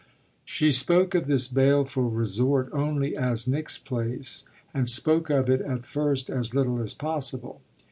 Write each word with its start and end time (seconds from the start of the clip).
She 0.45 0.71
spoke 0.71 1.13
of 1.13 1.27
this 1.27 1.47
baleful 1.47 2.09
resort 2.09 2.69
only 2.73 3.15
as 3.15 3.47
"Nick's 3.47 3.77
place," 3.77 4.47
and 4.73 4.89
spoke 4.89 5.29
of 5.29 5.47
it 5.47 5.61
at 5.61 5.85
first 5.85 6.27
as 6.31 6.55
little 6.55 6.81
as 6.81 6.95
possible. 6.95 7.61